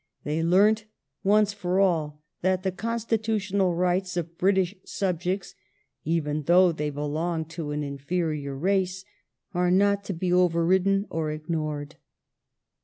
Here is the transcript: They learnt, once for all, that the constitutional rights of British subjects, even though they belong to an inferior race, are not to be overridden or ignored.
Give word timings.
They 0.23 0.41
learnt, 0.41 0.85
once 1.23 1.53
for 1.53 1.79
all, 1.79 2.23
that 2.41 2.63
the 2.63 2.71
constitutional 2.71 3.75
rights 3.75 4.17
of 4.17 4.35
British 4.35 4.73
subjects, 4.83 5.53
even 6.03 6.41
though 6.41 6.71
they 6.71 6.89
belong 6.89 7.45
to 7.49 7.69
an 7.69 7.83
inferior 7.83 8.57
race, 8.57 9.05
are 9.53 9.69
not 9.69 10.03
to 10.05 10.13
be 10.13 10.33
overridden 10.33 11.05
or 11.11 11.29
ignored. 11.29 11.97